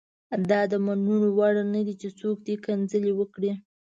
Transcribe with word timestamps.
دا 0.49 0.61
د 0.71 0.73
منلو 0.85 1.29
وړ 1.37 1.55
نه 1.73 1.81
دي 1.85 1.93
چې 2.01 2.09
څوک 2.19 2.37
دې 2.47 2.55
کنځل 2.65 3.05
وکړي. 3.15 3.51